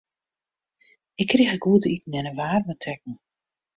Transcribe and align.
Ik 1.15 1.27
krige 1.27 1.59
goed 1.59 1.81
te 1.81 1.89
iten 1.89 2.11
en 2.13 2.25
in 2.25 2.35
waarme 2.35 2.77
tekken. 2.77 3.21